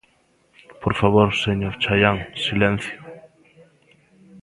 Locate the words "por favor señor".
0.81-1.73